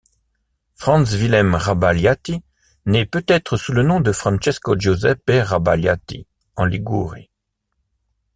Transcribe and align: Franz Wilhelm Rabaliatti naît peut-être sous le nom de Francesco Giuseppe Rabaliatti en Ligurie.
Franz 0.73 1.15
Wilhelm 1.17 1.53
Rabaliatti 1.53 2.41
naît 2.87 3.05
peut-être 3.05 3.55
sous 3.55 3.71
le 3.71 3.83
nom 3.83 3.99
de 4.01 4.11
Francesco 4.11 4.75
Giuseppe 4.75 5.29
Rabaliatti 5.45 6.25
en 6.55 6.65
Ligurie. 6.65 7.29